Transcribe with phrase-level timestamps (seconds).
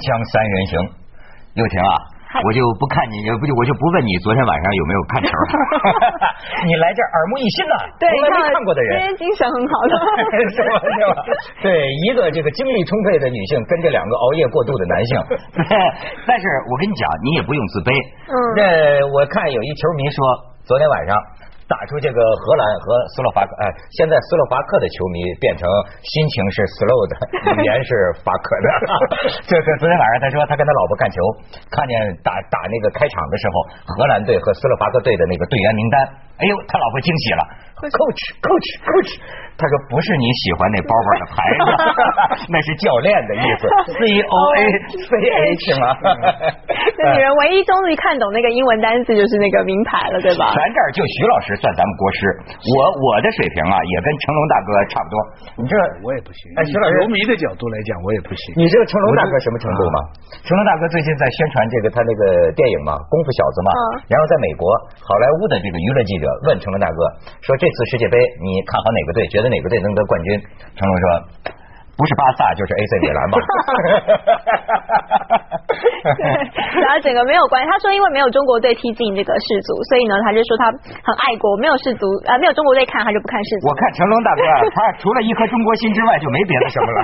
[0.00, 0.72] 锵三人行，
[1.54, 1.92] 又婷啊，
[2.42, 5.28] 我就不看你，不就我就不问你昨天晚上有没有看球。
[6.66, 9.94] 你来这儿耳目一新呐，对，从来没看过的人，今天精神很好的，
[10.56, 10.70] 是吧？
[10.80, 11.12] 是吧？
[11.60, 11.68] 对，
[12.08, 15.12] 一个这个精力充沛的女性跟着两个熬夜过度的男性，
[16.26, 17.90] 但是我跟你讲，你也不用自卑。
[18.30, 18.62] 嗯那
[19.12, 20.18] 我看有一球迷说，
[20.64, 21.12] 昨天晚上。
[21.70, 25.62] 打出这个荷兰和斯洛伐克，哎，现在斯洛伐克的球迷变成
[26.02, 27.14] 心情是 slow 的，
[27.54, 27.90] 语言是
[28.26, 28.66] 法克的。
[29.46, 31.16] 这 这昨天晚上他说他跟他老婆看球，
[31.70, 31.94] 看见
[32.26, 33.54] 打打那个开场的时候，
[33.94, 35.94] 荷兰队和斯洛伐克队的那个队员名单，
[36.36, 37.42] 哎呦，他老婆惊喜了
[37.86, 39.10] ，coach coach coach，
[39.60, 41.68] 他说不是你喜欢那包包的牌子，
[42.48, 44.60] 那是教练的意思， C O A
[45.04, 45.84] C H 吗？
[46.96, 50.48] 这女人唯一终于看懂那个英文单词就是那个名牌了，对吧？
[50.56, 52.20] 咱这儿就徐老师算咱们国师，
[52.56, 55.16] 我我的水平啊也跟成龙大哥差不多。
[55.60, 56.40] 你这我也不行。
[56.56, 58.42] 哎，徐老师，球迷的角度来讲，我也不行。
[58.56, 59.98] 你知道成龙大哥什么程度吗？
[60.48, 62.22] 成龙大哥最近在宣传这个他那个
[62.56, 63.70] 电影嘛，《功夫小子》嘛。
[63.76, 64.66] 嗯然后在美国
[65.06, 66.98] 好莱坞的这个娱乐记者问成龙大哥
[67.42, 69.22] 说：“这次世界杯你看好哪个队？
[69.30, 70.38] 觉得哪个队能得冠军？”
[70.78, 71.04] 成龙说
[71.98, 73.36] ：“不是巴萨就是 AC 米兰吧。
[76.80, 77.68] ”然后整个没有关系。
[77.70, 80.72] 他说，因为没有中国队踢进这个世足，所以呢，他就说他
[81.04, 83.68] 很爱国，没有世足啊、没有中国队看，他就不看世足。
[83.68, 86.98] 我看成龙大哥啊， 他除了一颗中国心之外，就没别的什么了。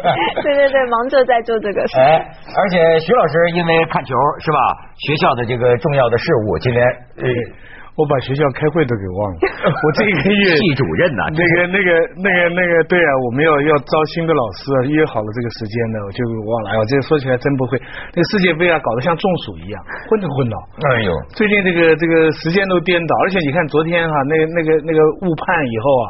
[0.46, 1.98] 对对对，忙着在做这个事。
[1.98, 2.22] 哎，
[2.56, 4.58] 而且徐老师因为看球是吧？
[4.96, 6.80] 学校的这个重要的事务，今天
[7.18, 7.26] 呃
[7.96, 9.36] 我把学校开会都给忘了。
[9.72, 16.70] 我这个月系主任呐，那个那个那个那个，对啊，我们要要招新的老师啊，约好了这个时间呢，我就忘了。
[16.70, 17.80] 哎呦，这个说起来真不会。
[18.12, 19.80] 那个世界杯啊，搞得像中暑一样，
[20.12, 20.56] 昏头昏脑。
[20.92, 26.06] 哎呦，最近这个这个时间都颠倒，而且你看昨天哈、那个那个那个误判以后啊，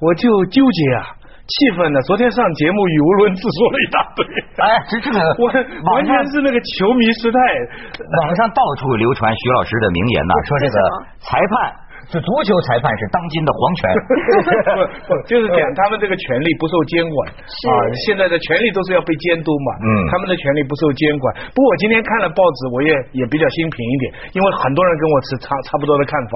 [0.00, 1.02] 我就纠结啊，
[1.46, 2.00] 气愤的。
[2.02, 4.24] 昨天上节目语无伦次说了一大堆，
[4.64, 5.44] 哎，这这个 我
[5.92, 7.38] 完全是那个球迷失态。
[8.24, 10.76] 网上到处流传徐老师的名言呐， 说这个
[11.20, 11.83] 裁判。
[12.10, 13.80] 就足球裁判是当今的皇权，
[15.08, 17.70] 不不，就是讲他们这个权利不受监管啊，
[18.06, 21.24] 现在的权利都是要被监督嘛，嗯他们的权利不受监管。
[21.54, 24.04] 不过我今天看了报纸，我也也比较心平一点，
[24.36, 26.32] 因为很多人跟我持差差不多的看法。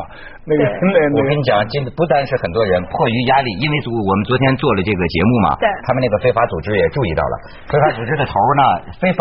[0.48, 7.34] 那个那那个我跟你讲，今不单是很多人迫于压力，因为足我们昨天做了这个节目嘛，对他们那个非法组织也注意到了，
[7.68, 8.62] 非法组织的头呢，
[9.00, 9.20] 非法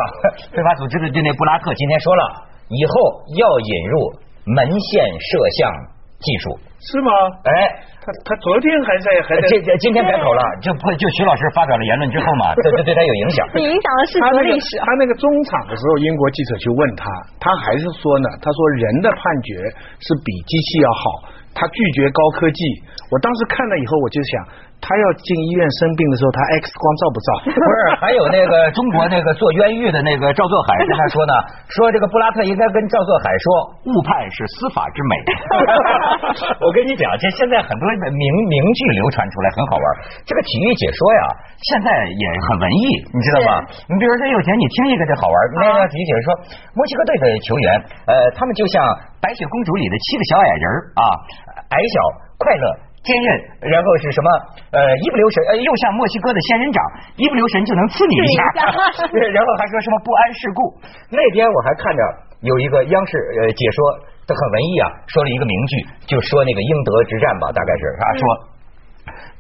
[0.52, 2.24] 非法组织的就那布拉克今天说了，
[2.70, 2.94] 以后
[3.36, 3.96] 要引入
[4.56, 5.30] 门线摄
[5.60, 5.72] 像
[6.20, 7.12] 技术，是吗？
[7.44, 7.94] 哎。
[8.08, 13.44] 他他昨天还在还在这这今天改口了，就不就徐老师发表了言论之后嘛，这这对他有影响。
[13.52, 14.88] 你 影响的是他那个足历史啊！
[14.88, 17.04] 他那个中场的时候，英国记者去问他，
[17.36, 19.60] 他还是说呢，他说人的判决
[20.00, 21.04] 是比机器要好，
[21.52, 22.64] 他拒绝高科技。
[23.12, 24.32] 我当时看了以后，我就想，
[24.80, 27.30] 他要进医院生病的时候，他 X 光照不照？
[27.58, 31.34] 不是，还有那个中国那个做冤狱的那个赵作海跟他说呢，
[31.70, 33.46] 说这个布拉特应该跟赵作海说，
[33.90, 35.14] 误判是司法之美。
[36.62, 39.86] 我跟你讲，这现在很多的名名句流传出来，很好玩。
[40.24, 41.22] 这个体育解说呀，
[41.74, 43.60] 现在也很文艺，你知道吗？
[43.90, 45.38] 你比如说有钱，你听一个就好玩。
[45.58, 46.30] 那个体育解说说，
[46.76, 47.68] 墨西哥队的球员，
[48.08, 48.84] 呃，他们就像
[49.22, 51.02] 白雪公主里的七个小矮人儿啊，
[51.72, 51.96] 矮小、
[52.38, 52.87] 快乐。
[53.08, 54.28] 坚韧，然后是什么？
[54.76, 56.84] 呃，一不留神，呃，又像墨西哥的仙人掌，
[57.16, 58.44] 一不留神就能刺你一下。
[59.32, 60.60] 然后还说什么不安世故。
[61.08, 62.02] 那天我还看着
[62.44, 63.80] 有一个央视呃解说，
[64.28, 65.74] 他很文艺啊，说了一个名句，
[66.12, 68.22] 就说那个英德之战吧，大概是他说。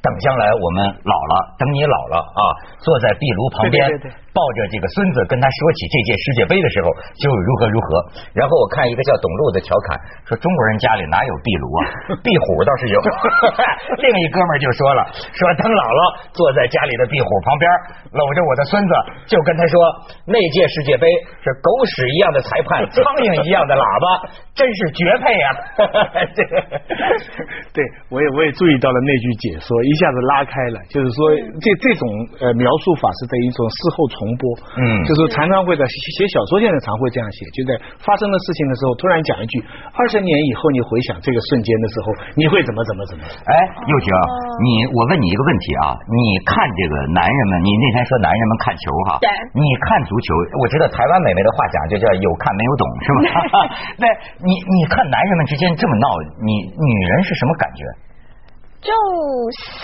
[0.08, 2.42] 等将来我们老了，等你老了啊，
[2.80, 6.88] 坐在壁炉旁边，对对对对抱着这个孙子跟他说起这届世界杯的时候，
[7.20, 7.88] 就如何如何。
[8.32, 11.82] 然后我看一个叫董路的调侃说，中国人家里哪有壁炉啊？
[12.24, 12.96] 壁虎倒是有。
[14.00, 16.02] 另一哥们儿就说了，说等老了
[16.32, 17.66] 坐在家里的壁虎旁边，
[18.16, 18.94] 搂着我的孙子，
[19.28, 19.76] 就跟他说，
[20.24, 21.10] 那届世界杯
[21.44, 24.06] 是狗屎一样的裁判，苍蝇一样的喇叭，
[24.54, 25.46] 真是绝配呀、
[26.38, 26.54] 这个
[27.74, 27.82] 对，
[28.14, 31.18] 我也我也注意到了那句解说，一下子拉开了，就是说
[31.60, 32.06] 这这种
[32.40, 34.44] 呃描述法是在一种事后重播，
[34.80, 39.60] 嗯就是常常会在写写小说，现在常会这样写，就在发生的事情的时候，突然讲一句，
[39.98, 42.06] 二十年以后你回想这个瞬间的时候，
[42.38, 43.26] 你会怎么怎么怎么？
[43.28, 43.54] 哎，
[43.86, 44.08] 又婷，
[44.62, 50.28] 你我问你一个问题啊，你看这个男人们，你那天说男人们看球哈，对你看足球，
[50.62, 53.22] 我觉得台湾美眉的话讲就叫有看没有懂是吧？
[53.98, 54.06] 那
[54.46, 56.08] 你你看男人们之间这么闹，
[56.42, 57.82] 你女人是什么感觉？
[58.82, 58.92] 就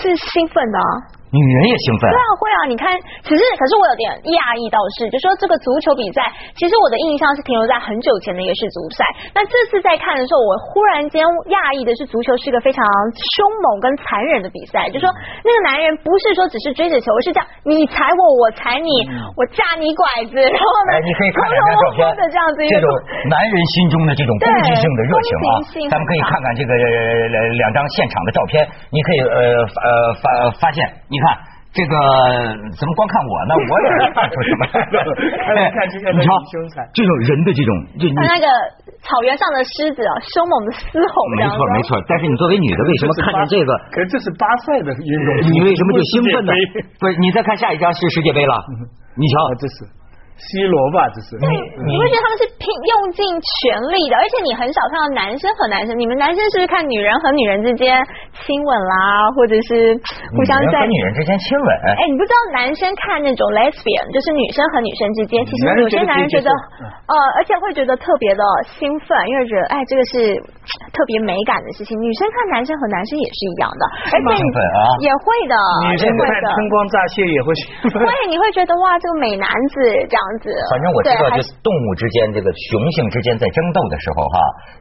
[0.00, 0.84] 是兴奋的啊，
[1.34, 2.14] 女人也兴奋对。
[2.14, 2.58] 啊，会啊！
[2.70, 2.94] 你看，
[3.26, 9.02] 其实可是我有点讶异，倒是就说这个足球比赛，其实我的印象是停留在很久前的一个世足赛。
[9.34, 11.20] 那这次在看的时候，我忽然间
[11.50, 12.80] 讶异的是，足球是一个非常
[13.34, 14.86] 凶猛跟残忍的比赛。
[14.94, 15.10] 就说
[15.42, 18.90] 那个男人不是说只是追着球，是这样，你踩我，我踩你，
[19.34, 22.88] 我架你拐子，然后呢，哎，你可以看偷两张照片的这样子一个这种
[23.26, 25.50] 男人心中的这种攻击性的热情啊
[25.90, 28.62] 咱们可以看看这个呃两张现场的照片，
[28.94, 29.88] 你可以呃呃
[30.22, 30.24] 发
[30.60, 30.78] 发现，
[31.08, 31.56] 你看。
[31.74, 31.94] 这个
[32.78, 33.52] 怎么光看我呢？
[33.58, 34.62] 我也没看出什么
[35.42, 35.66] 看来
[36.14, 36.30] 你瞧
[36.94, 38.46] 这种人的这种，就你像那个
[39.02, 41.50] 草原上的狮子啊，凶猛的嘶吼这没。
[41.50, 41.98] 错没错。
[42.06, 46.52] 但是你作为女的，为什么看见这个，可是这是巴塞的运动，你为什么就兴奋呢？
[47.02, 48.54] 不是，你再看下一张是世界杯了，
[49.18, 49.74] 你瞧啊，这是
[50.34, 51.06] C 罗吧？
[51.14, 51.38] 这是。
[51.38, 51.46] 对，
[51.86, 58.02] 你会觉得他们是拼用尽全力的，而且你很少看到男生和男生，你们男生是不是看女人和女人之间
[58.42, 59.94] 亲吻啦，或者是
[60.34, 68.42] 互相女人女人之间亲吻，哎，你不知道男生看那种 lesbian，就是女生和女生之间，其实有些男人觉得呃，而且会觉得特别的
[68.74, 70.34] 兴奋，因为觉得哎，这个是
[70.90, 71.92] 特别美感的事情。
[72.00, 73.82] 女生看男生和男生也是一样的，
[74.12, 75.54] 而且兴奋啊也会的，
[75.90, 76.06] 女生。
[76.14, 78.00] 看春光乍泄也会兴奋。
[78.00, 79.74] 会，你会觉得哇，这个美男子
[80.08, 80.48] 这样子。
[80.72, 84.36] 反正我知道，就是动物之间这个雄性之间在争斗的时候哈，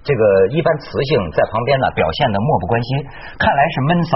[0.05, 0.21] 这个
[0.55, 2.87] 一般雌性在旁边呢表现的漠不关心，
[3.41, 4.13] 看来是闷骚，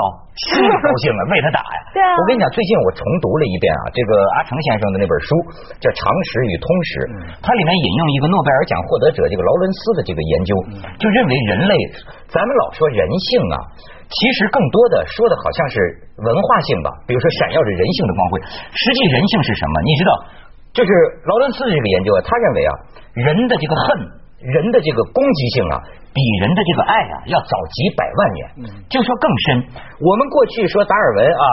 [0.48, 1.80] 心里高兴了，为他打呀。
[1.98, 5.28] 对啊我跟你讲，最近我重读了一遍啊，这个阿成先生的那本书
[5.82, 6.92] 叫《常识与通识》，
[7.44, 10.54] 它里面引用一个诺贝尔奖获得者这个劳伦斯的这个研究，
[11.02, 11.74] 就认为人类，
[12.30, 13.58] 咱们老说人性啊。
[14.08, 15.76] 其实更多的说的好像是
[16.24, 18.40] 文化性吧，比如说闪耀着人性的光辉。
[18.72, 19.76] 实际人性是什么？
[19.84, 20.12] 你知道，
[20.72, 20.90] 就是
[21.28, 22.72] 劳伦斯的这个研究啊，他认为啊，
[23.14, 23.88] 人的这个恨，
[24.48, 25.76] 人的这个攻击性啊，
[26.16, 28.40] 比人的这个爱啊要早几百万年。
[28.88, 29.68] 就说更深，
[30.00, 31.46] 我们过去说达尔文啊。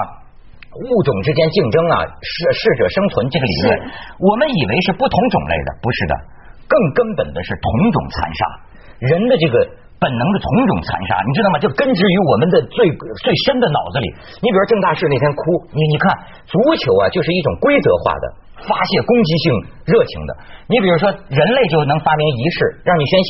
[0.75, 3.79] 物种之间竞争啊，适适者生存这个理论，
[4.19, 6.15] 我们以为是不同种类的，不是的，
[6.67, 8.43] 更根本的是同种残杀。
[8.99, 9.55] 人的这个
[10.05, 11.57] 本能的同种残杀，你知道吗？
[11.57, 12.85] 就根植于我们的最
[13.25, 14.07] 最深的脑子里。
[14.45, 16.13] 你比如郑大师那天哭，你你看
[16.45, 18.25] 足球啊，就是一种规则化的
[18.69, 19.45] 发泄攻击性
[19.89, 20.31] 热情的。
[20.69, 23.29] 你比如说，人类就能发明仪式让你宣泄。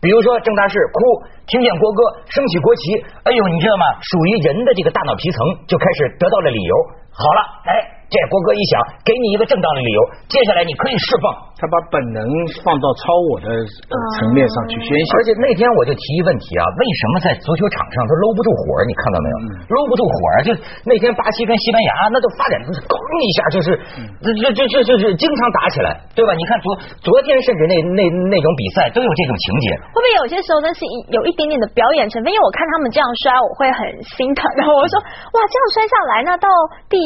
[0.00, 1.00] 比如说郑大师哭，
[1.48, 2.82] 听见国歌，升起国旗，
[3.24, 3.84] 哎呦，你知道吗？
[4.04, 6.74] 属于人的这个大脑皮层就开始得到了理由。
[7.20, 7.72] 好了，哎，
[8.08, 10.00] 这国歌一响，给你一个正当的理由，
[10.32, 11.52] 接下来你可以释放。
[11.60, 12.24] 他把本能
[12.64, 15.20] 放到超我的呃层面上去宣泄而。
[15.28, 18.80] 且那天我就提一问题啊，为什么在足球场上都搂不住火？
[18.88, 19.36] 你看到没有？
[19.68, 20.36] 搂不住火啊！
[20.40, 20.56] 就
[20.88, 23.76] 那天巴西跟西班牙，那就发展咣一下就是，
[24.24, 26.32] 这这这这就是经常打起来，对吧？
[26.32, 26.72] 你看昨
[27.04, 29.66] 昨天甚至那那那种比赛都有这种情节。
[29.92, 32.32] 会不会有些时候那是一有一点点的表演成分？
[32.32, 33.84] 因为我看他们这样摔，我会很
[34.16, 34.48] 心疼。
[34.56, 36.48] 然后我说，哇，这样摔下来，那到
[36.88, 36.96] 第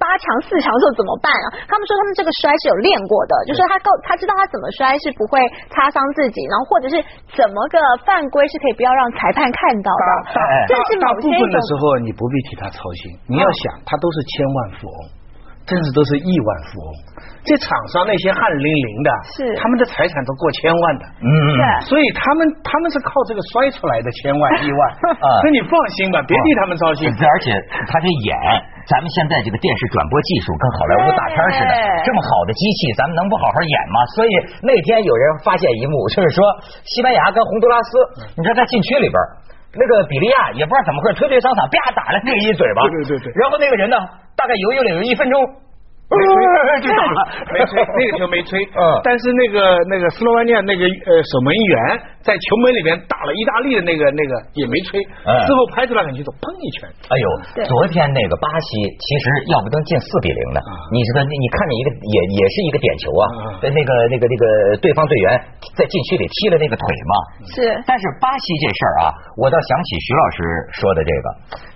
[0.00, 1.46] 八强、四强的时候怎么办啊？
[1.68, 5.36] 他们说他们这个摔是有练过的，就是他告他知道他怎么摔是不会
[5.68, 6.96] 擦伤自己，然后或者是
[7.36, 7.76] 怎么个
[8.08, 10.08] 犯规是可以不要让裁判看到的。
[10.32, 13.12] 大哎这是大部分的时候，你不必替他操心。
[13.28, 14.98] 你要想，他都是千万富翁，
[15.70, 16.90] 甚至都是亿万富翁。
[17.46, 21.02] 这场上那些汗淋淋的，是他们的财产都过千万的。
[21.22, 24.80] 嗯嗯对所以他们他们是靠这个摔出来的千万亿万
[25.24, 27.08] 啊所以你放心吧，别替他们操心。
[27.08, 27.48] 而且
[27.88, 28.34] 他这演，
[28.90, 31.72] 咱们现在这个电视转播技术跟好莱坞大片似的，
[32.04, 33.96] 这么好的机器，咱们能不好好演吗？
[34.18, 36.44] 所以那天有人发现一幕，就是说
[36.84, 37.90] 西班牙跟洪都拉斯，
[38.36, 39.16] 你知道在禁区里边。
[39.72, 42.82] 那个比利亚也不知道怎么回事，推推搡搡，啪打了那个一嘴巴。
[42.88, 43.96] 对对对对然后那个人呢，
[44.34, 45.38] 大概犹豫了有一分钟，
[46.82, 47.20] 就倒了，
[47.54, 48.58] 没吹，那个球没吹。
[48.74, 48.82] 嗯。
[49.04, 51.76] 但是那个那个斯洛文尼亚那个呃守门员
[52.18, 55.30] 在球门里面打了意大利的那个那个也没吹，嗯。
[55.46, 56.90] 事后拍出来很清楚，砰一拳。
[57.06, 57.26] 哎呦，
[57.62, 59.24] 昨天那个巴西其实
[59.54, 64.44] 要不能进四比零的啊，你知道，你你看见一个也也是一个点球啊啊，那个那个那个
[64.82, 65.38] 对方队员
[65.78, 67.14] 在禁区里踢了那个腿嘛，
[67.54, 67.70] 是。
[67.86, 70.36] 但是巴西这事儿啊，我倒想起徐老师
[70.74, 71.26] 说的这个，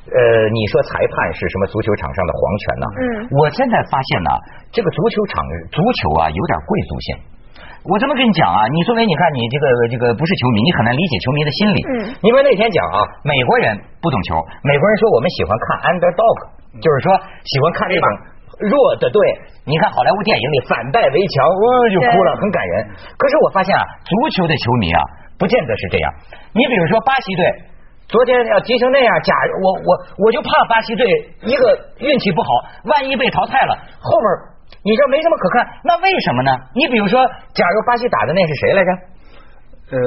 [0.04, 0.20] 呃，
[0.52, 2.86] 你说裁判是什么足球场上的皇权呢？
[2.92, 3.02] 嗯
[3.40, 4.30] 我现在发现呢，
[4.68, 5.40] 这个足球场
[5.72, 7.08] 足球啊有点贵族性。
[7.88, 11.78] 我这么跟你讲啊，你作为你看你这个这个不是球迷，你很难理解球迷的心理。
[11.88, 16.36] 嗯你比如那天讲啊，美国人不懂球，美国人说我们喜欢看 underdog，
[16.84, 17.08] 就是说
[17.48, 18.04] 喜欢看这种
[18.60, 19.16] 弱的队。
[19.64, 22.92] 你看好莱坞电影里反败为强，哦就哭了，很感人。
[23.16, 25.00] 可是我发现啊，足球的球迷啊，
[25.40, 26.06] 不见得是这样。
[26.52, 27.72] 你比如说巴西队。
[28.14, 29.90] 昨天要踢成那样，假如我我
[30.22, 31.02] 我就怕巴西队
[31.42, 31.62] 一个
[31.98, 32.48] 运气不好，
[32.86, 34.26] 万一被淘汰了，后面
[34.86, 36.54] 你这没什么可看，那为什么呢？
[36.78, 37.18] 你比如说，
[37.58, 38.90] 假如巴西打的那是谁来着？
[39.90, 39.98] 呃，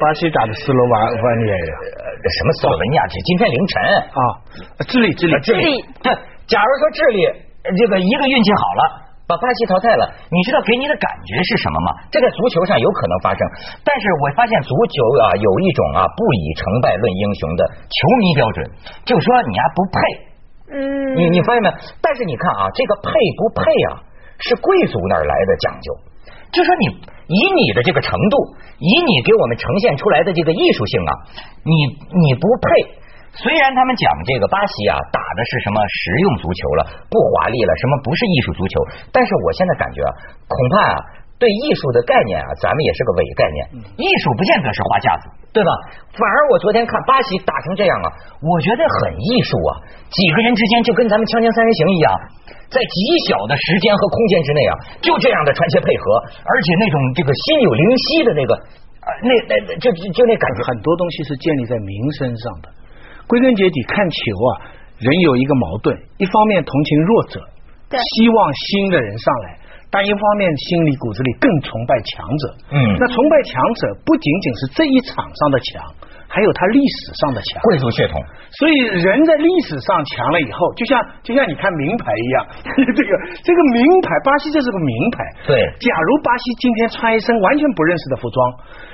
[0.00, 0.96] 巴西打的斯洛瓦
[1.36, 3.04] 尼亚呃，什么斯洛文尼亚？
[3.12, 3.76] 这今天凌晨
[4.08, 4.20] 啊，
[4.88, 6.08] 智利智利呃智利智利对，
[6.48, 7.28] 假如说智利
[7.76, 9.09] 这个一个运气好了。
[9.30, 11.88] 把巴西淘汰了，你知道给你的感觉是什么吗？
[12.10, 13.40] 这在足球上有可能发生，
[13.86, 18.58] 但是我发现足球啊有一种啊不以成败论英雄的球迷标准，
[19.06, 19.96] 就是说你还不配。
[20.74, 20.82] 嗯，
[21.14, 21.74] 你你发现没有？
[22.02, 23.62] 但是你看啊，这个配不配
[23.94, 24.02] 啊，
[24.42, 25.88] 是贵族那儿来的讲究。
[26.50, 26.86] 就说你
[27.30, 28.36] 以你的这个程度，
[28.82, 31.12] 以你给我们呈现出来的这个艺术性啊，
[31.62, 31.72] 你
[32.18, 32.98] 你不配。
[33.34, 38.74] 虽然他们讲这个巴西啊打的是什么实用足球了，不华丽了，什么不是艺术足球，
[39.14, 40.10] 但是我现在感觉啊，
[40.50, 40.96] 恐怕啊
[41.38, 43.58] 对艺术的概念啊，咱们也是个伪概念。
[43.96, 45.24] 艺术不见得是花架子，
[45.56, 45.70] 对吧？
[46.12, 48.08] 反而我昨天看巴西打成这样啊，
[48.44, 49.72] 我觉得很艺术啊，
[50.10, 52.12] 几个人之间就跟咱们锵锵三人行一样，
[52.68, 52.98] 在极
[53.30, 56.04] 小的时间和空间之内啊，就这样的传切配合，
[56.44, 58.52] 而且那种这个心有灵犀的那个
[59.00, 62.66] 啊，那那就就那感觉，很多东西是建立在名声上的。
[63.30, 64.50] 归根结底，看球啊，
[64.98, 67.38] 人有一个矛盾：一方面同情弱者，
[68.18, 69.54] 希望新的人上来；
[69.86, 72.44] 但一方面心里骨子里更崇拜强者。
[72.74, 75.78] 嗯，那崇拜强者不仅仅是这一场上的强，
[76.26, 77.62] 还有他历史上的强。
[77.70, 78.18] 贵族血统，
[78.58, 82.46] 所以人在历史上强了以后，就像就像你看名牌一样，
[82.98, 83.10] 这个
[83.46, 85.54] 这个名牌，巴西这是个名牌。
[85.54, 88.38] 对，假如巴西今天穿一身完全不认识的服装。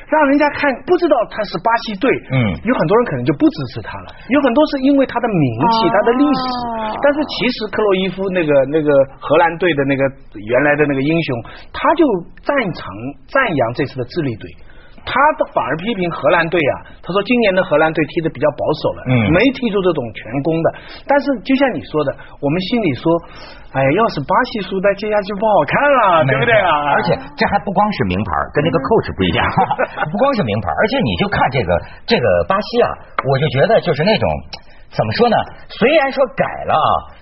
[0.06, 4.14] 让人家看不知道他是巴西队，嗯，有很多人可能就不支持他了。
[4.30, 6.42] 有很多是因为他的名气、他的历史，
[7.02, 10.02] 但是其实克洛伊夫那个那个荷兰队的那个
[10.34, 11.30] 原来的那个英雄，
[11.72, 12.02] 他就
[12.46, 12.82] 赞成
[13.26, 14.46] 赞扬这次的智利队。
[15.06, 15.14] 他
[15.54, 20.66] 反而批评荷兰队啊，他说今年的荷兰队踢的比较保守了，嗯，没踢出这种全攻的。
[21.06, 22.10] 但是就像你说的，
[22.42, 23.06] 我们心里说，
[23.70, 26.98] 哎呀，要是巴西输，那接下去不好看了，对不对啊？
[26.98, 29.46] 而且这还不光是名牌，跟那个 coach 不一样，
[30.10, 31.70] 不光是名牌，而且你就看这个
[32.02, 32.90] 这个巴西啊，
[33.30, 34.26] 我就觉得就是那种
[34.90, 35.36] 怎么说呢？
[35.70, 36.74] 虽然说改了，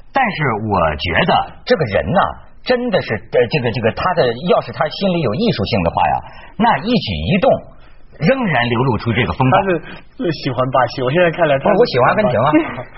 [0.08, 0.36] 但是
[0.72, 1.32] 我觉得
[1.68, 2.20] 这个人呢，
[2.64, 6.14] 真的是呃，这个这个他的，要是他心里有艺术性的话呀，
[6.56, 7.74] 那一举一动。
[8.21, 9.52] 仍然流露出这个风范。
[9.59, 9.68] 他是
[10.14, 12.49] 最喜欢巴西，我现在看来，我喜欢阿根廷啊，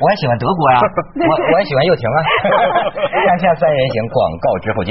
[0.01, 0.81] 我还喜欢德国呀，
[1.17, 2.19] 我我还喜欢又婷啊。
[3.25, 4.91] 锵锵三人行，广告之后见。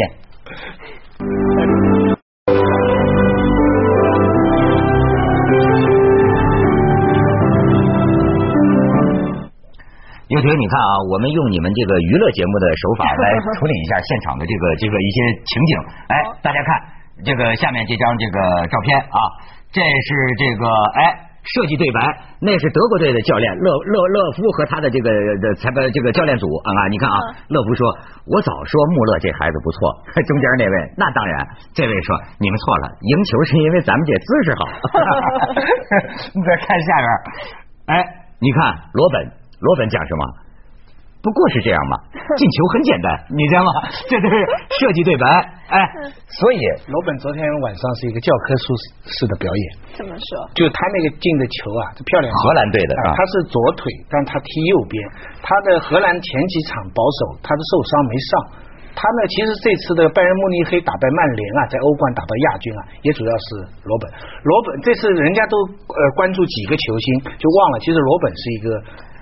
[10.28, 15.74] 又婷，你看啊，我们用你们这个娱乐节目的手法来处理一下现场的这个这个一些情景。
[16.10, 16.70] 哎，大家看
[17.26, 19.20] 这个下面这张这个照片啊。
[19.76, 20.64] 这是这个
[20.96, 22.00] 哎，设计对白，
[22.40, 25.12] 那是德国队的教练勒勒勒夫和他的这个
[25.60, 27.18] 裁判这个教练组啊，你看啊，
[27.50, 27.92] 勒夫说，
[28.24, 34.64] 我早说穆勒这孩子不错， 中间那位那当然，这位说你们错了，赢球是因为咱们这姿势好。
[36.32, 37.10] 你再看下边，
[38.00, 38.06] 哎，
[38.40, 39.28] 你看罗本，
[39.60, 40.24] 罗本讲什么？
[41.26, 41.98] 不过是这样嘛，
[42.38, 43.70] 进球很简单，你知道吗？
[44.06, 44.36] 这都是
[44.78, 45.26] 设计对白，
[45.74, 45.82] 哎，
[46.30, 48.66] 所以罗本昨天晚上是一个教科书
[49.10, 49.66] 式的表演。
[49.98, 50.30] 怎么说？
[50.54, 52.30] 就他那个进的球啊，漂亮。
[52.30, 55.02] 荷兰队的，他是左腿，但他踢右边。
[55.42, 58.30] 他的荷兰前几场保守，他的受伤没上。
[58.94, 64.06] 他呢，其实这次的拜仁慕尼黑打败曼联啊，在欧冠打败亚军啊，也主要是罗本。
[64.46, 68.70] 罗本这次人家都呃关注几个球星，就忘了，其实罗本是一个。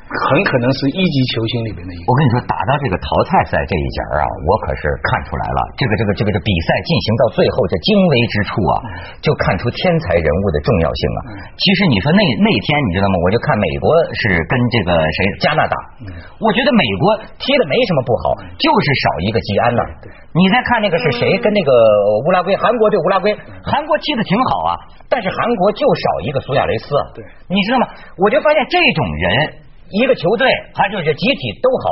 [0.03, 2.05] 很可能是一级球星里面的一个。
[2.05, 8.75] 我跟你说，打到这个淘汰赛这一节啊，我可是看出来了，这个这个这个这比赛进行到最后这精微之处啊，
[9.23, 11.19] 就看出天才人物的重要性啊。
[11.57, 13.15] 其实你说那那天你知道吗？
[13.25, 15.75] 我就看美国是跟这个谁加拿大，
[16.37, 17.03] 我觉得美国
[17.41, 19.81] 踢的没什么不好，就是少一个吉安呐。
[20.33, 21.71] 你再看那个是谁跟那个
[22.25, 23.33] 乌拉圭，韩国对乌拉圭，
[23.65, 24.71] 韩国踢的挺好啊，
[25.09, 26.89] 但是韩国就少一个苏亚雷斯。
[27.13, 27.87] 对，你知道吗？
[28.17, 29.62] 我就发现这种人。
[29.93, 31.85] 一个球队，他就是集体都好，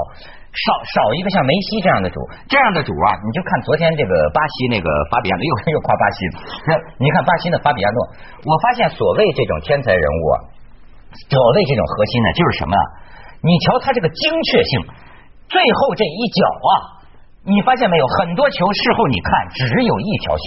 [0.50, 2.18] 少少一个像梅西这样的主，
[2.50, 6.18] 这样的主啊，你就看昨天这个巴西那个法比亚诺，又又夸巴西，
[6.66, 8.00] 那你看巴西的法比亚诺，
[8.50, 10.36] 我发现所谓这种天才人物啊，
[11.30, 12.74] 所谓这种核心呢，就是什么？
[13.46, 14.74] 你瞧他这个精确性，
[15.46, 16.74] 最后这一脚啊，
[17.46, 18.04] 你发现没有？
[18.18, 20.46] 很多球事后你看只有一条线，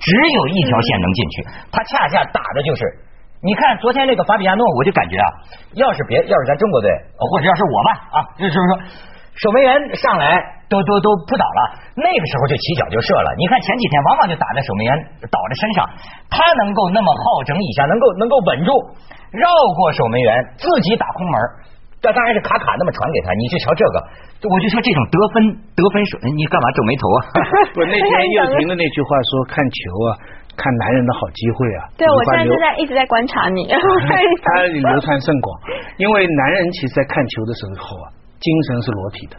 [0.00, 1.34] 只有一条线能进去，
[1.68, 3.04] 他恰恰打的就是。
[3.42, 5.26] 你看昨天那个法比亚诺，我就感觉啊，
[5.74, 8.60] 要是别要是咱中国队，或者要是我吧啊，就是说
[9.36, 10.40] 守门员上来
[10.72, 11.60] 都都都扑倒了，
[12.00, 13.28] 那个时候就起脚就射了。
[13.36, 14.90] 你看前几天往往就打在守门员
[15.28, 15.84] 倒在身上，
[16.32, 18.72] 他能够那么好整以下，能够能够稳住，
[19.36, 19.44] 绕
[19.76, 21.36] 过守门员，自己打空门，
[22.00, 23.36] 这当然是卡卡那么传给他。
[23.36, 23.96] 你就瞧这个，
[24.48, 25.36] 我就说这种得分
[25.76, 27.18] 得分手，你干嘛皱眉头啊？
[27.76, 29.78] 不，那天又婷的那句话说看球
[30.08, 30.10] 啊。
[30.56, 31.80] 看男人的好机会啊！
[31.96, 33.68] 对，我现在就在一直在观察你。
[33.70, 35.48] 他流传甚广，
[35.98, 38.06] 因为男人其实，在看球的时候啊，
[38.40, 39.36] 精神是裸体的。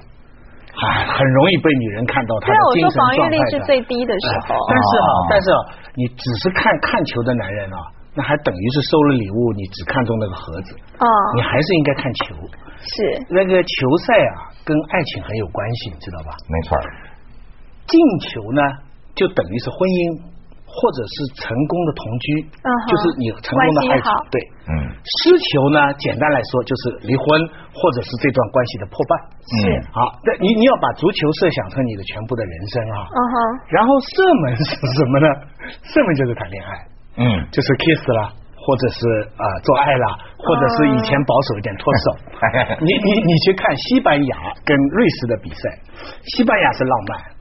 [0.78, 3.36] 哎，很容易被女人看到他对啊，我的精神说防御状态的。
[3.36, 4.56] 力是最低的时候。
[4.70, 5.60] 但是啊哦，但是啊，
[5.98, 7.78] 你只是看看球的男人啊，
[8.14, 12.36] 那还等于是收了礼物，你只看中那个盒子，哦，你还是应该看球。
[12.78, 12.94] 是
[13.34, 16.30] 那个球赛啊，跟爱情很有关系，你知道吧？
[16.46, 16.86] 没错儿，
[17.90, 18.62] 进球呢，
[19.16, 20.22] 就等于是婚姻
[20.68, 22.26] 或者是成功的同居，
[22.62, 24.08] 嗯就是你成功的爱情。
[24.30, 24.36] 对，
[24.68, 24.72] 嗯
[25.02, 27.26] 失球呢，简单来说就是离婚
[27.72, 29.14] 或者是这段关系的破败。
[29.48, 29.58] 嗯
[29.96, 32.98] 好，那你你要把足球设想成你的全部的人生啊。
[33.10, 33.36] 嗯哼，
[33.72, 35.28] 然后射门是什么呢？
[35.88, 36.70] 射门就是谈恋爱，
[37.18, 38.22] 嗯就是 kiss 了，
[38.60, 39.00] 或者是
[39.40, 40.06] 啊、做爱了，
[40.38, 42.06] 或者是以前保守一点脱手。
[42.84, 44.36] 你你你去看西班牙
[44.68, 45.62] 跟瑞士的比赛，
[46.36, 47.37] 西班牙是浪漫。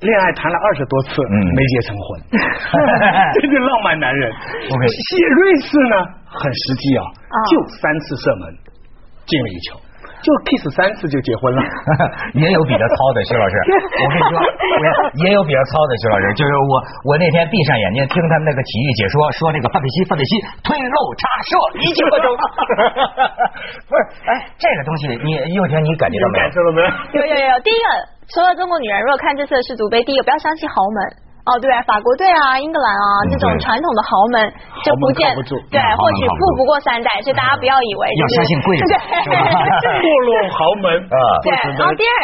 [0.00, 2.20] 恋爱谈了二十多次，嗯没结成婚，
[3.40, 4.30] 这就浪漫男人。
[4.30, 5.96] OK 谢瑞士呢
[6.28, 8.52] 很实际啊，啊就三次射门
[9.24, 9.80] 进了一球，
[10.20, 11.62] 就 kiss 三次就结婚了。
[12.36, 13.54] 也有比较糙的，徐老师。
[14.04, 16.24] 我跟你说，我也有比较糙的，徐老师。
[16.36, 16.72] 就是我，
[17.08, 21.50] 我那天闭上眼睛听他们那个体育解说，说这个范佩西，范佩西推漏插射
[21.80, 22.28] 一记个中。
[23.88, 26.52] 不是，哎，这个东西，你佑婷，你感觉到没有感？
[26.52, 26.88] 受到没有？
[27.16, 27.88] 有有有，第一个，
[28.34, 31.26] 所有中国女人如果看这次的世足杯，第一个不要相信豪门。
[31.46, 34.50] 哦，对啊，法国队啊，英格兰啊，嗯这种传统的豪门
[34.82, 35.30] 就不见
[35.70, 38.94] 对，或许富不不过三代，所以大家不要以为要就是相信贵人对。
[38.98, 40.90] 是 堕落豪门。
[41.06, 41.16] 啊
[41.46, 42.14] 对，然后第二，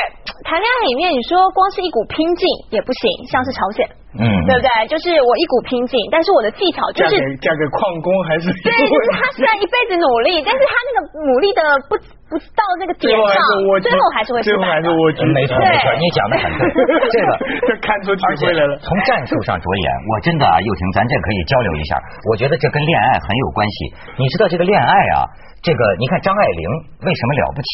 [0.42, 2.42] 谈恋爱里面你说光是一股拼劲
[2.74, 4.68] 也不行，像是朝鲜，嗯，对不对？
[4.92, 11.96] 就是我一股拼劲，但是我的技巧就是嫁给嫁给矿工还是对，就是他虽然一辈子努力， 但是他那个努力的不
[12.28, 16.60] 不到那个点最后还上是蜗，居，最后还是会失最后还是蜗居，没错没错，你讲的很对。
[17.08, 17.28] 这个
[17.64, 18.76] 这看出体而且会来了。
[18.84, 21.96] 从战术上着眼，我真的啊，佑婷，咱这可以交流一下。
[22.28, 23.76] 我觉得这跟恋爱很有关系。
[24.20, 25.24] 你知道这个恋爱啊，
[25.64, 26.64] 这个你看张爱玲
[27.00, 27.68] 为什么了不起？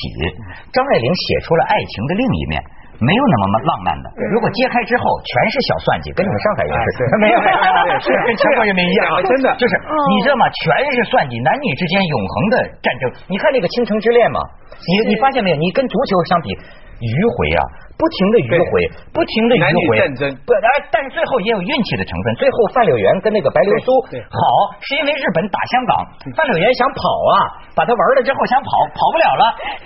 [0.70, 2.62] 张爱玲写出了爱情的另一面。
[2.98, 9.72] 没有那么浪漫的，如果揭开之后全是小算计，跟你们上海人似的，哎对没有没有没有，是跟全国人民一样啊，真的就是
[10.10, 10.42] 你知道吗？
[10.50, 13.02] 全是算计，男女之间永恒的战争。
[13.30, 14.42] 你看那个倾城之恋嘛，
[14.82, 15.56] 你你发现没有？
[15.56, 16.50] 你跟足球相比，
[16.98, 17.62] 迂回啊，
[17.94, 18.72] 不停的迂回，
[19.14, 22.26] 不停的迂回，战争不，哎，但是最后也有运气的成分。
[22.34, 23.94] 最后范柳园跟那个白流苏
[24.26, 24.42] 好，
[24.82, 25.92] 是因为日本打香港，
[26.34, 27.34] 范柳园想跑啊，
[27.78, 29.44] 把他玩了之后想跑，跑不了了。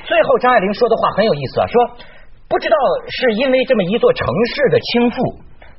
[0.08, 1.76] 最后张爱玲说的话很有意思啊，说
[2.52, 2.76] 不知道
[3.08, 5.16] 是因为这么一座城市的倾覆，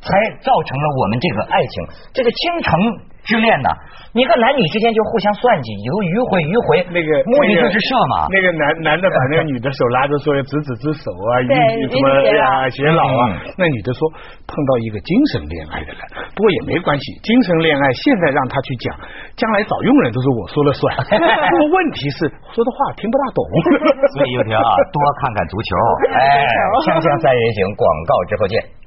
[0.02, 0.10] 才
[0.42, 1.74] 造成了我们这个爱情，
[2.18, 2.74] 这个倾城
[3.22, 3.70] 之恋呢。
[4.14, 8.30] 你看男女之间就互相算计，有迂回迂回，那个目的就是射嘛。
[8.30, 11.86] 那个男男的把那个女的手拉着说要执子之手啊，对与
[12.34, 13.54] 呀偕老啊嗯。
[13.58, 14.02] 那女的说
[14.50, 16.02] 碰到一个精神恋爱的人，
[16.36, 18.90] 不过也没关系，精神恋爱现在让他去讲，
[19.38, 20.82] 将来找佣人都是我说了算。
[21.06, 23.42] 不过问题是说的话听不大懂。
[24.18, 25.70] 所以油条啊，多看看足球。
[26.14, 26.46] 哎，
[26.86, 28.83] 锵锵三人行，广告之后见。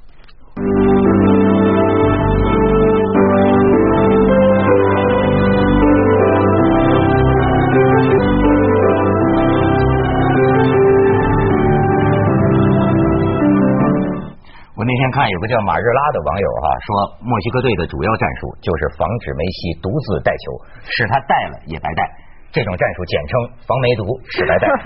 [15.17, 20.53] 看有个叫马日拉的网友哈、说墨西哥队的主要战术就是防止梅西独自带球，
[20.85, 22.05] 使他带了也白带。
[22.53, 23.33] 这种战术简称
[23.65, 24.69] 防梅毒，使白带。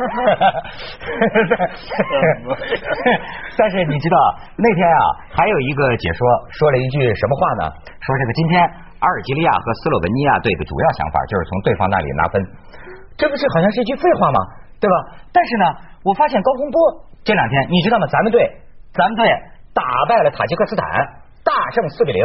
[3.60, 4.16] 但是你知道
[4.56, 5.04] 那天啊，
[5.36, 6.24] 还有一个解说
[6.56, 7.76] 说了一句什么话呢？
[8.00, 8.64] 说这个今天
[9.04, 12.40] 阿尔及利亚和斯洛文尼亚队的主要想法就是从对方那里拿分，
[13.20, 14.40] 这不是好像是一句废话吗？
[14.80, 14.96] 对吧？
[15.32, 15.66] 但是呢，
[16.08, 16.82] 我发现高洪波
[17.24, 18.08] 这两天，你知道吗？
[18.08, 18.42] 咱们队，
[18.96, 19.28] 咱们队
[19.74, 20.84] 打败了塔吉克斯坦，
[21.44, 22.22] 大胜四比零，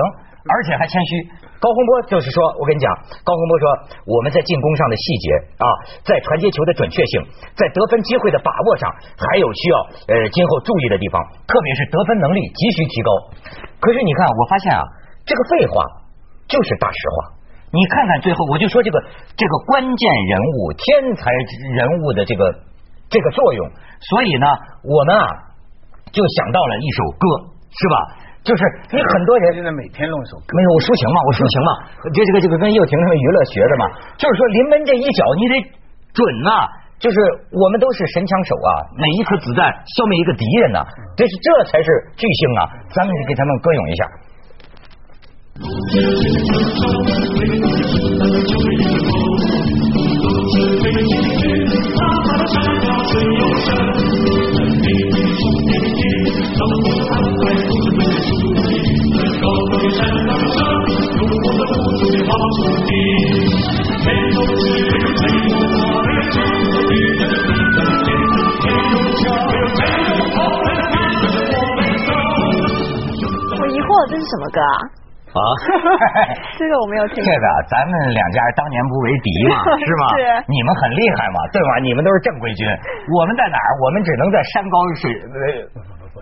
[0.48, 1.10] 而且还谦虚。
[1.56, 2.92] 高洪波就是说，我跟你讲，
[3.24, 3.64] 高洪波说
[4.04, 5.66] 我们在进攻上的细节啊，
[6.04, 7.24] 在传接球的准确性，
[7.56, 9.76] 在得分机会的把握上，还有需要
[10.12, 13.10] 呃今后注意的地方，特别是得分能力急需提高。
[13.80, 14.82] 可是你看，我发现啊，
[15.24, 15.82] 这个废话
[16.46, 17.36] 就是大实话。
[17.72, 19.00] 你看看最后，我就说这个
[19.36, 21.30] 这个关键人物、天才
[21.74, 22.54] 人物的这个
[23.08, 24.46] 这个作用，所以呢，
[24.84, 25.26] 我们啊
[26.12, 27.24] 就想到了一首歌
[27.70, 27.96] 是吧？
[28.46, 28.62] 就是
[28.94, 30.54] 你很多人现在每天弄一首歌。
[30.54, 31.70] 没有我抒情嘛我抒情嘛
[32.14, 33.84] 就这个这个跟右廷什么娱乐学的嘛。
[34.14, 35.54] 就是说临门这一脚你得
[36.14, 36.50] 准呐
[37.02, 37.16] 就是
[37.52, 40.80] 我们都是神枪手啊每一颗子弹消灭一个敌人呐
[41.18, 44.06] 这是这才是巨星啊咱们给他们歌咏一下。
[54.86, 54.90] 我
[73.66, 75.05] 疑惑，这是什么歌啊？
[75.36, 75.50] 啊，
[76.58, 77.24] 这个我没有听过。
[77.24, 80.04] 这个咱们两家当年不为敌嘛， 是吗？
[80.16, 81.70] 是你们很厉害嘛，对吧？
[81.82, 82.66] 你们都是正规军，
[83.18, 83.68] 我们在哪儿？
[83.84, 85.10] 我们只能在山高水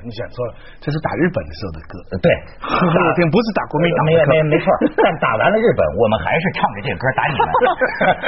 [0.04, 0.50] 你选错了，
[0.84, 2.28] 这是打日本的时候的歌，对，
[2.60, 4.66] 呵呵听不是打国民党的没歌没没错。
[5.00, 7.46] 但打完了日本，我们还是唱着这歌打你们，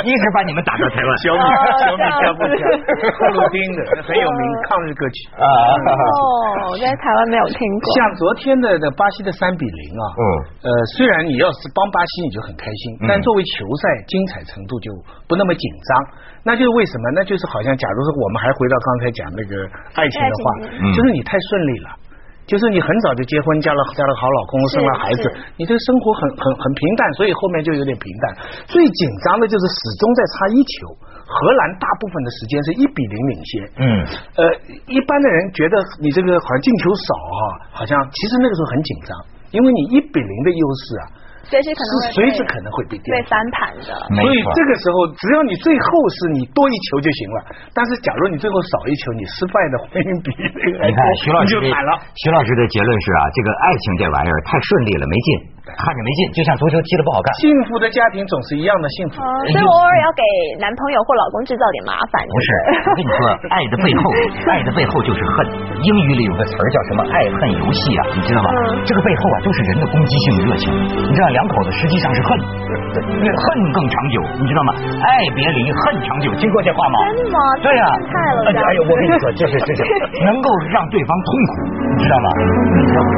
[0.09, 1.11] 一直把你们打到台湾。
[1.21, 2.62] 小米哦小米这样加不加？
[3.17, 7.85] 贺鲁丁的很有名抗日歌曲啊哦，我在台湾没有听过。
[7.95, 10.23] 像昨天的的巴西的三比零啊，嗯
[10.65, 14.89] 呃，虽然你要是帮巴西你就很开心，嗯但作为球赛精彩程度就
[15.29, 15.91] 不那么紧张。
[16.47, 17.11] 那就是为什么？
[17.11, 19.67] 那就是好像，假如说我们还回到刚才讲那个
[19.99, 20.45] 爱情的话
[20.95, 21.90] 就是你太顺利了。
[22.46, 25.26] 就是你很早就结婚，嫁了嫁了好老公，生了孩子，
[25.59, 28.24] 你这个生活很很很平淡，所以后面就有点平淡。
[28.70, 30.94] 最紧张的就是始终在差一球，
[31.26, 33.50] 荷兰大部分的时间是一比零领先。
[33.83, 33.83] 嗯，
[34.38, 34.42] 呃，
[34.87, 39.11] 一般的人觉得你这个好像进球少哈、好像其实那个时候很紧张，
[39.50, 41.05] 因为你一比零的优势啊，
[41.47, 43.07] 随时可能会是随时可能会被跌。
[43.15, 43.91] 被翻盘的。
[44.13, 47.39] 所以这个时候，只要你最后是你多一球就行了。
[47.73, 51.93] 但是假如你最后少一球，你失败的会比那个你看徐老师就惨了。
[52.19, 55.29] 徐老师的结论是啊，这个爱情这玩意儿太顺利了，没劲，
[55.74, 57.26] 看着没劲，就像足球踢的不好看。
[57.42, 59.18] 幸福的家庭总是一样的幸福。
[59.18, 60.22] 哦，所以我偶尔要给
[60.62, 62.22] 男朋友或老公制造点麻烦。
[62.22, 62.48] 不是，
[62.87, 64.02] 我跟你说， 爱的背后，
[64.46, 65.35] 爱的背后就是恨。
[65.83, 68.48] 英语里有个词儿叫什么“爱恨游戏”啊，你知道吗？
[68.55, 70.70] 嗯这个背后啊，都是人的攻击性热情。
[70.70, 74.70] 你知道，两口子实际上是恨，恨更长久，你知道吗？
[75.02, 76.96] 爱别离，恨长久，听过这话吗？
[77.11, 79.83] 真的吗对呀、太了哎呦，我跟你说，这是这是
[80.24, 81.52] 能够让对方痛苦，
[81.98, 82.29] 你知道吗？
[82.79, 83.11] 你知道吗？